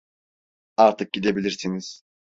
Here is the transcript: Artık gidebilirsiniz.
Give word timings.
Artık 0.77 1.13
gidebilirsiniz. 1.13 2.03